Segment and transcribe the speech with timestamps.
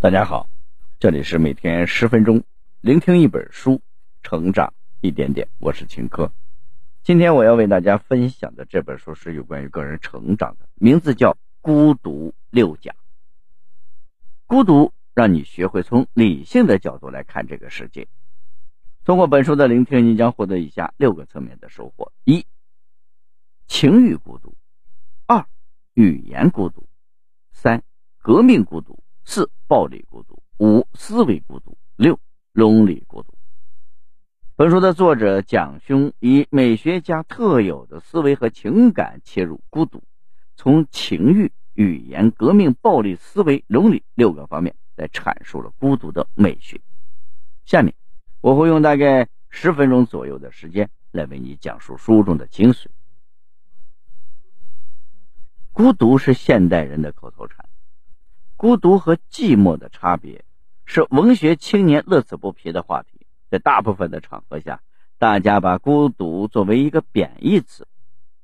[0.00, 0.48] 大家好，
[1.00, 2.44] 这里是每天十分钟
[2.80, 3.82] 聆听一本书，
[4.22, 5.48] 成长一点点。
[5.58, 6.30] 我是秦科。
[7.02, 12.94] 今天我要为大家分享的这本书是有关于个人成长的，名字叫《孤独六讲》。
[14.46, 18.06] 孤独让你学会从理性的角度来看这个世界。
[19.04, 22.46] 通过本书的聆听，你将获得以下六个层面的收获：一、
[23.66, 24.54] 情欲孤独；
[25.26, 25.44] 二、
[25.94, 26.84] 语言孤独；
[27.50, 27.82] 三、
[28.22, 29.02] 革命孤独。
[29.30, 32.18] 四、暴力孤独；五、思维孤独；六、
[32.54, 33.34] 伦理孤独。
[34.56, 40.02] 本书的作者蒋勋以美学家特有的思维和情感切入孤独，
[40.56, 46.80] 从情欲、语言、革命、暴力、思维、伦理六个方面来阐述了孤独的美学。
[47.66, 47.92] 下面
[48.40, 52.86] 我会用大概十分钟左右的时间来为你讲述书中的精髓。
[55.74, 57.67] 孤独是现代人的口头禅。
[58.58, 60.44] 孤独和寂寞的差别
[60.84, 63.24] 是文学青年乐此不疲的话题。
[63.48, 64.82] 在大部分的场合下，
[65.16, 67.86] 大家把孤独作为一个贬义词。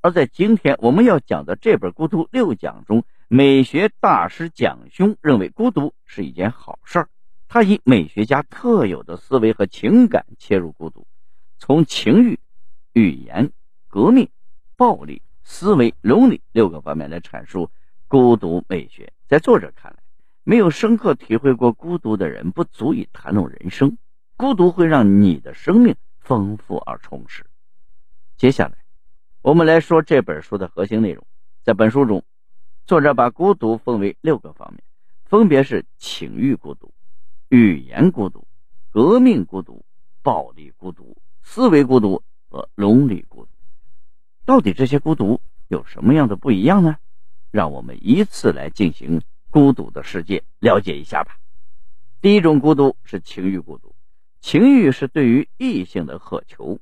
[0.00, 7.08] 而在今天我们要讲的这本《孤独六讲》中，美学大师蒋勋认为孤独是一件好事儿。
[7.48, 11.08] 他以美学家特有的思维和情感切入孤独，
[11.58, 12.38] 从情欲、
[12.92, 13.50] 语言、
[13.88, 14.28] 革命、
[14.76, 17.68] 暴力、思维、伦理六个方面来阐述
[18.06, 19.12] 孤独美学。
[19.26, 19.98] 在作者看来，
[20.44, 23.96] 没有深刻体会过孤独的人，不足以谈论人生。
[24.36, 27.46] 孤独会让你的生命丰富而充实。
[28.36, 28.76] 接下来，
[29.40, 31.26] 我们来说这本书的核心内容。
[31.62, 32.22] 在本书中，
[32.86, 34.82] 作者把孤独分为六个方面，
[35.24, 36.92] 分别是情欲孤独、
[37.48, 38.46] 语言孤独、
[38.90, 39.82] 革命孤独、
[40.22, 43.50] 暴力孤独、思维孤独和伦理孤独。
[44.44, 46.98] 到底这些孤独有什么样的不一样呢？
[47.50, 49.22] 让我们依次来进行。
[49.54, 51.36] 孤独的世界，了解一下吧。
[52.20, 53.94] 第一种孤独是情欲孤独，
[54.40, 56.80] 情欲是对于异性的渴求。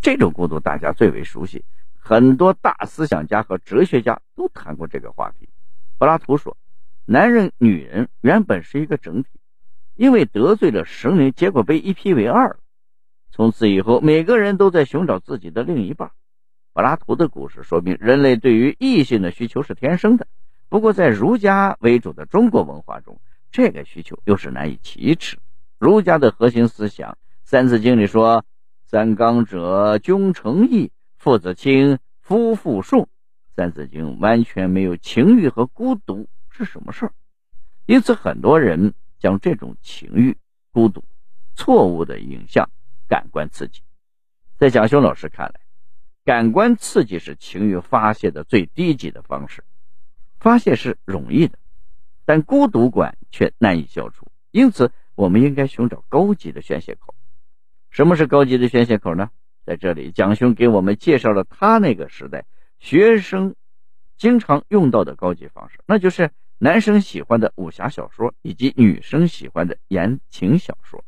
[0.00, 1.64] 这种孤独大家最为熟悉，
[1.98, 5.48] 很多大思想家和哲学家都谈过这个话题。
[5.98, 6.56] 柏拉图说，
[7.06, 9.28] 男人、女人原本是一个整体，
[9.96, 12.56] 因为得罪了神灵，结果被一劈为二。
[13.32, 16.12] 从此以后，每个人都在寻找自己的另一半。
[16.72, 20.28] 柏拉图的故事说明，人类对于异性的需求是天生的。
[20.68, 23.20] 不过，在儒家为主的中国文化中，
[23.52, 25.38] 这个需求又是难以启齿。
[25.78, 27.12] 儒家的核心思想，
[27.44, 28.44] 《三字经》里说
[28.84, 33.02] ：“三纲者，君臣义，父子亲，夫妇顺。”
[33.54, 37.12] 《三字经》完全没有情欲和孤独是什么事儿，
[37.86, 40.36] 因此很多人将这种情欲、
[40.72, 41.04] 孤独
[41.54, 42.68] 错误的引向
[43.08, 43.82] 感官刺激。
[44.58, 45.60] 在蒋修老师看来，
[46.24, 49.62] 感官刺激是情欲发泄的最低级的方式。
[50.38, 51.58] 发泄是容易的，
[52.24, 54.26] 但孤独感却难以消除。
[54.50, 57.14] 因此，我们应该寻找高级的宣泄口。
[57.90, 59.30] 什么是高级的宣泄口呢？
[59.64, 62.46] 在这里，蒋兄给我们介绍了他那个时代
[62.78, 63.56] 学生
[64.16, 71.04] 经常用到的高级方式，那就是男生喜欢的武侠小说以及女生喜欢的言情小说。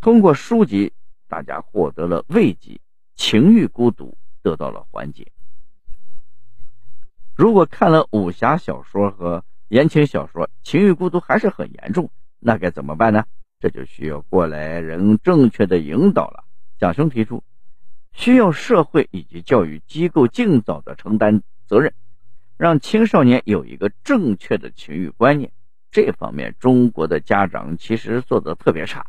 [0.00, 0.92] 通过书籍，
[1.28, 2.80] 大家获得了慰藉，
[3.14, 5.30] 情欲孤独得到了缓解。
[7.38, 12.10] 如果看了武侠小说和言情小说，情欲孤独还是很严重，
[12.40, 13.26] 那该怎么办呢？
[13.60, 16.42] 这就需要过来人正确的引导了。
[16.80, 17.44] 蒋兄提出，
[18.12, 21.92] 需要社会以及教育机构尽早的承担责任，
[22.56, 25.52] 让青少年有一个正确的情欲观念。
[25.92, 29.06] 这方面，中国的家长其实做的特别差，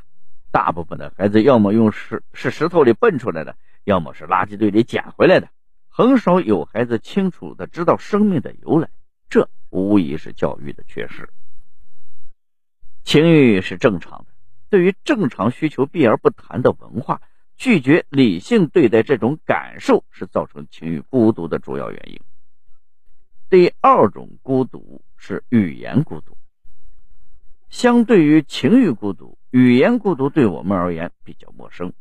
[0.51, 5.47] 大部分的孩子要么用石是石头里蹦出来的，要么是垃圾堆里捡回来的。
[5.99, 8.89] 很少有孩子清楚的知道生命的由来，
[9.27, 11.29] 这无疑是教育的缺失。
[13.03, 14.27] 情欲是正常的，
[14.69, 17.21] 对于正常需求避而不谈的文化，
[17.57, 22.21] 拒绝理性对待这种感受，是造成情欲孤独的主要原因。
[23.49, 26.37] 第二种孤独是语言孤独。
[27.67, 31.91] 相对于情欲孤独，语言孤独对我们而言比较陌生。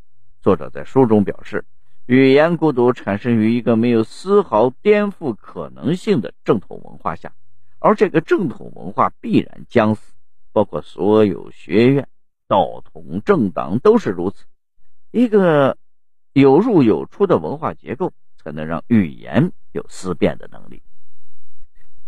[0.40, 1.64] 作者在书中表示。
[2.08, 7.34] 语言孤独产生于一个没有丝毫颠覆可能性的正统文化下，
[7.78, 10.14] 而这个正统文化必然将死，
[10.50, 12.08] 包括所有学院、
[12.46, 14.46] 道统、政党都是如此。
[15.10, 15.76] 一个
[16.32, 20.80] 有入有出的文化结构，才能让语言有思辨的能力。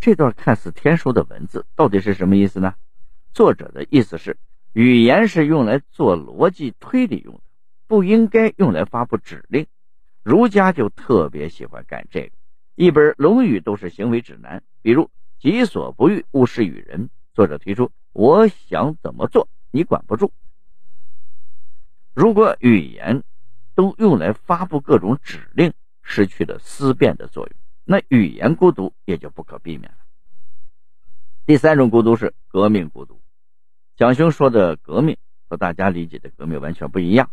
[0.00, 2.74] 这段看似天书的文字到底是什么意思呢？
[3.34, 4.38] 作者的意思是，
[4.72, 7.40] 语言是用来做逻辑推理用的，
[7.86, 9.66] 不应该用来发布指令。
[10.22, 12.32] 儒家就特别喜欢干这个，
[12.74, 17.08] 一本《论语》都是行为指南，比如“己所不欲，勿施于人”。
[17.32, 20.32] 作者提出，我想怎么做，你管不住。
[22.12, 23.22] 如果语言
[23.74, 25.72] 都用来发布各种指令，
[26.02, 29.98] 失去了思辨的作用，那语言孤独也就不可避免了。
[31.46, 33.20] 第三种孤独是革命孤独。
[33.96, 35.16] 蒋兄说的革命
[35.48, 37.30] 和大家理解的革命完全不一样。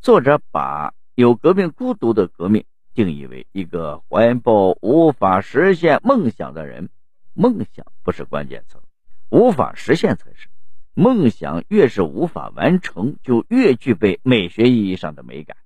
[0.00, 2.64] 作者把有革命孤独的革命
[2.94, 6.88] 定义为一个怀抱无法实现梦想的人。
[7.34, 8.78] 梦想不是关键词，
[9.28, 10.48] 无法实现才是。
[10.94, 15.58] 梦想越是无法完成，就越具备美学意义上的美感。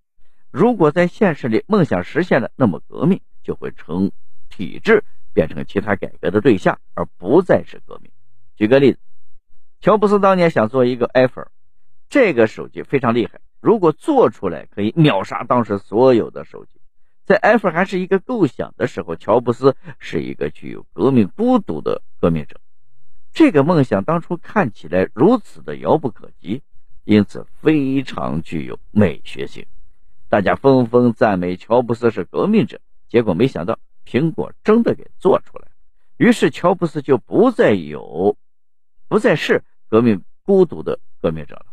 [0.51, 4.11] 如果在现实里梦想实现了，那么革命就会成
[4.51, 8.11] 体制，变成其他改革的对象，而不再是革命。
[8.57, 8.99] 举个例子，
[9.81, 11.47] 乔布斯当年想做一个 iPhone，
[12.09, 16.73] 这个手机非常厉害，如果做出来可以秒杀当时所有的手机。
[17.25, 22.61] 在 iPhone 还是一个构想的时候，乔布斯是一个具有革命孤独的革命者。
[23.33, 26.61] 这个梦想当初看起来如此的遥不可及，
[27.05, 29.65] 因此非常具有美学性。
[30.29, 35.69] 大家纷纷赞美乔布斯是革命者，结果没想到苹果真的给做出来
[36.19, 38.37] 于是乔布斯就不再有，
[39.09, 41.67] 不再是革命孤独的革命者了。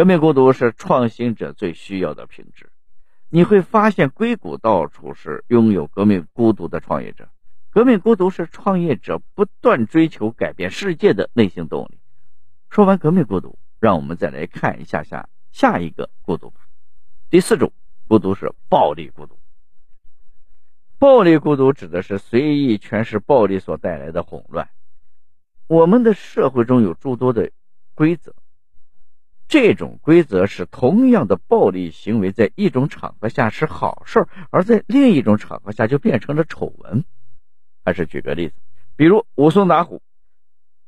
[0.00, 2.70] 革命孤独是创新者最需要的品质。
[3.28, 7.28] 你会发现，硅谷到处是拥有革命孤独的创业者。
[7.68, 11.98] 革命孤独是创业者不断追求改变世界的内心动力。
[12.70, 16.62] 说完革命孤独，让我们再来看一下下下一个孤独吧。
[17.28, 17.70] 第四种
[18.08, 19.38] 孤独是暴力孤独。
[20.98, 24.66] 暴力孤独指的是随意诠释暴力所带来的混乱。
[25.66, 27.50] 我们的社会中有诸多的
[27.94, 28.34] 规则，
[29.50, 37.04] 这种规则是同样的暴力行为在一种场合下是好事，而在另一种场合下就变成了丑闻。
[37.84, 38.54] 还是举个例子，
[38.94, 40.02] 比如武松打虎，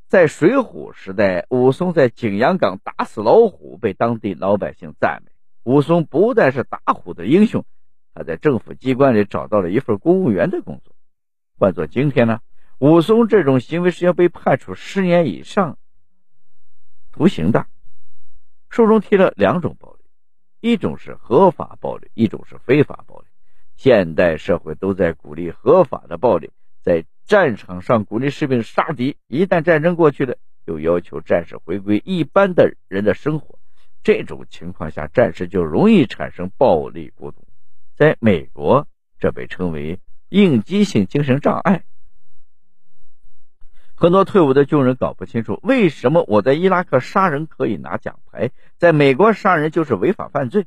[0.07, 5.31] 在水浒时代，武松在景阳冈打死老虎，被当地老百姓赞美。
[5.63, 7.65] 武松不但是打虎的英雄，
[8.15, 10.95] 还在政府机关里找到了一份公务员的工作。
[11.59, 12.39] 换做今天呢，
[12.79, 15.77] 武松这种行为是要被判处十年以上
[17.11, 17.65] 徒刑的。
[18.73, 19.99] 书中提了两种暴力，
[20.59, 23.27] 一种是合法暴力，一种是非法暴力。
[23.75, 26.49] 现代社会都在鼓励合法的暴力。
[26.81, 33.59] 在战场上鼓励士兵杀敌，一旦战争过去了，又要求战士回归一般的人的生活。
[34.01, 37.45] 这种情况下，战士就容易产生暴力孤独。
[37.95, 38.87] 在美国，
[39.19, 39.99] 这被称为
[40.29, 41.83] 应激性精神障碍。
[43.95, 50.65] 很多退伍的军人搞不清楚，为什么我在伊拉克杀人可以拿奖牌，在美国杀人就是违法犯罪。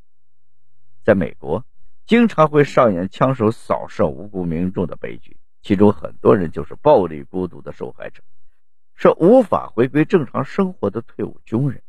[1.04, 1.64] 在美国，
[2.06, 5.36] 经常会上演枪手扫射无辜民众的悲剧。
[5.62, 8.22] 其中很多人就是暴力孤独的受害者，
[8.94, 11.82] 是无法回归正常生活的退伍军人。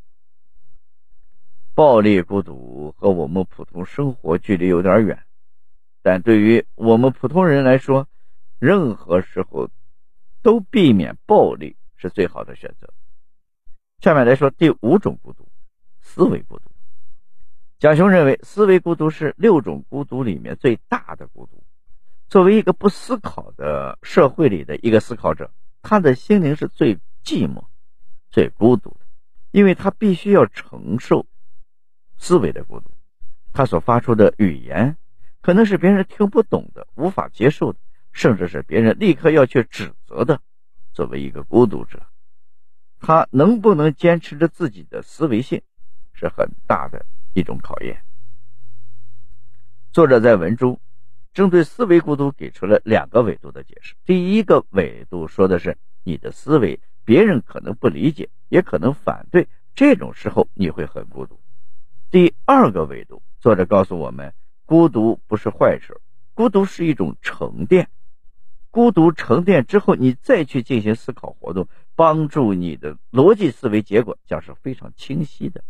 [1.76, 5.24] 暴力孤独和我们普通生活距离有点远，
[6.02, 8.08] 但对于我们普通人来说，
[8.58, 9.70] 任何时候
[10.48, 12.88] 都避免暴力是最好的选择。
[14.00, 15.46] 下面来说第五种孤独——
[16.00, 16.72] 思维孤独。
[17.80, 21.62] 蒋雄认为，思维孤独是六种孤独里面最大的孤独。
[22.30, 25.52] 作为一个不思考的社会里的一个思考者，
[25.82, 26.96] 他的心灵是最
[27.26, 27.66] 寂寞、
[28.30, 29.06] 最孤独的，
[29.52, 31.26] 因为他必须要承受
[32.18, 32.90] 思维的孤独。
[33.52, 34.96] 他所发出的语言
[35.42, 37.80] 可能是别人听不懂的、无法接受的，
[38.18, 40.42] 甚至是别人立刻要去指责的。
[40.92, 42.02] 作为一个孤独者，
[43.00, 45.62] 他能不能坚持着自己的思维性，
[46.14, 48.02] 是很大的一种考验。
[49.94, 50.80] 作者在文中。
[51.34, 53.94] 针对思维孤独给出了两个维度的解释。
[54.06, 61.40] 第一个维度说的是你的思维，别人可能不理解，也可能反对，这种时候你会很孤独。
[62.10, 64.34] 第二个维度，作者告诉我们，
[64.66, 66.02] 孤独不是坏事，
[66.34, 67.88] 孤独是一种沉淀。
[68.78, 75.64] 孤独沉淀之后，你再去进行思考活动，帮助你的逻辑思维结果将是非常清晰的。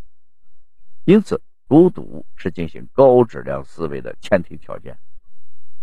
[1.05, 4.97] 因此，孤独是进行高质量思维的前提条件。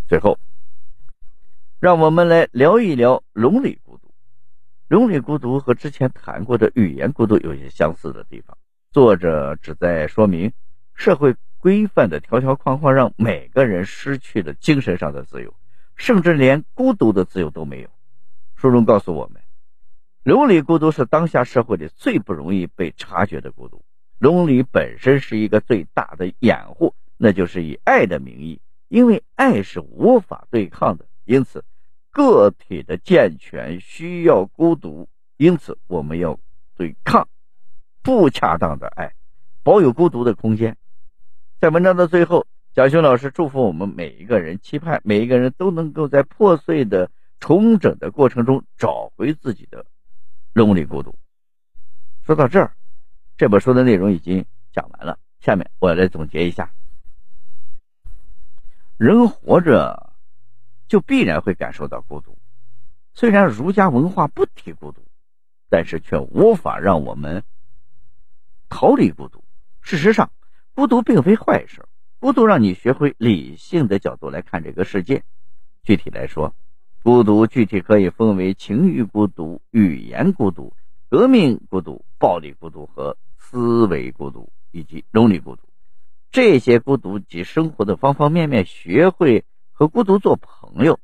[0.07, 0.39] 最后，
[1.81, 4.13] 让我们来聊一聊伦理孤独。
[4.89, 8.55] 伦理孤独和之前谈过的语言孤独有些相似的地方。
[8.93, 10.53] 作者旨在说明，
[10.95, 15.55] 社会规范的条条框框让每个人失去了精神上的自由，
[15.97, 17.89] 甚至连孤独的自由都没有。
[18.57, 19.43] 书中告诉我们，
[20.23, 23.85] 伦理孤独是当下社会里最不容易被察觉的孤独。
[24.19, 28.61] 伦理本身是一个最大的掩护，那就是以爱的名义。
[28.89, 31.65] 因为爱是无法对抗的，因此
[32.11, 35.09] 个体的健全需要孤独。
[35.37, 36.39] 因此，我们要
[36.77, 37.29] 对抗
[38.03, 39.15] 不恰当的爱，
[39.65, 40.77] 保有孤独的空间。
[41.61, 49.87] 在文章的最后，小熊老师祝福我们每一个人，期盼每一个人都能够在破碎的重整的过程中找回自己的
[50.55, 51.15] lonely 孤独。
[52.23, 52.75] 说到这儿，
[53.37, 56.73] 这本书的内容已经讲完了，下面我来总结一下：
[58.97, 60.13] 人活着
[60.89, 62.37] 就必然会感受到孤独。
[63.13, 65.01] 虽然儒家文化不提孤独，
[65.71, 67.45] 但是却无法让我们
[68.69, 69.45] 逃离孤独。
[69.81, 70.33] 事实上，
[70.75, 71.87] 孤独并非坏事，
[72.25, 75.25] 孤独让你学会理性的角度来看这个世界。
[75.83, 76.55] 具体来说，
[77.03, 80.73] 孤独具体可以分为情绪孤独、语言孤独、
[81.11, 85.65] 革命孤独、暴力孤独和思维孤独以及伦理孤独。
[86.31, 90.99] 这些孤独及生活的方方面面，学会和孤独做朋友，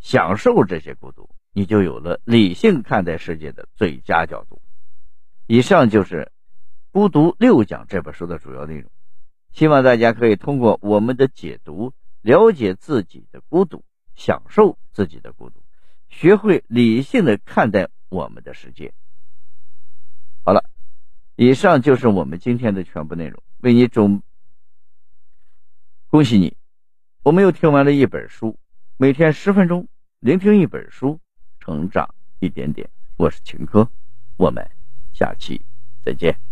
[0.00, 1.30] 享受这些孤独。
[1.52, 4.60] 你就有了理性看待世界的最佳角度。
[5.46, 6.22] 以上就是
[6.90, 8.90] 《孤独六讲》这本书的主要内容。
[9.56, 13.82] 希望大家可以通过我们的解读，了解自己的孤独，
[14.14, 15.62] 享受自己的孤独，
[16.10, 18.92] 学会理性的看待我们的世界。
[20.44, 20.68] 好了，
[21.36, 23.42] 以上就是我们今天的全部内容。
[23.60, 24.20] 为你准
[26.08, 26.54] 恭喜你，
[27.22, 28.58] 我们又听完了一本书。
[28.98, 29.88] 每天十分钟，
[30.20, 31.18] 聆听一本书。
[31.60, 33.90] 成长一点点，我是秦科，
[34.36, 34.70] 我们
[35.14, 35.62] 下期
[36.04, 36.45] 再见。